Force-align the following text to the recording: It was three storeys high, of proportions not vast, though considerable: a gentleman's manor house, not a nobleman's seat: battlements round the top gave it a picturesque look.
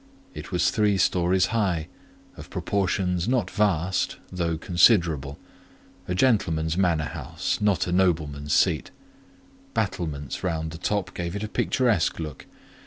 It 0.33 0.51
was 0.51 0.71
three 0.71 0.97
storeys 0.97 1.45
high, 1.53 1.87
of 2.35 2.49
proportions 2.49 3.27
not 3.27 3.51
vast, 3.51 4.17
though 4.31 4.57
considerable: 4.57 5.37
a 6.07 6.15
gentleman's 6.15 6.75
manor 6.75 7.03
house, 7.05 7.61
not 7.61 7.85
a 7.85 7.91
nobleman's 7.91 8.51
seat: 8.51 8.89
battlements 9.75 10.43
round 10.43 10.71
the 10.71 10.79
top 10.79 11.13
gave 11.13 11.35
it 11.35 11.43
a 11.43 11.47
picturesque 11.47 12.19
look. 12.19 12.47